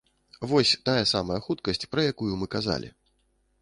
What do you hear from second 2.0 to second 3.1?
якую мы казалі.